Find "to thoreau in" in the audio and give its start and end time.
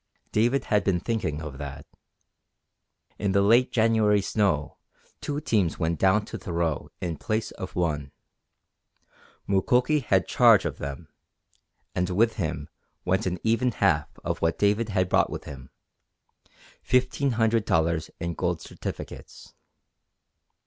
6.25-7.17